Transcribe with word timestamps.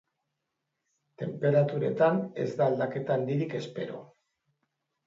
Tenperaturetan 1.23 2.19
ez 2.45 2.49
da 2.63 2.71
aldaketa 2.71 3.21
handirik 3.21 3.57
espero. 3.65 4.07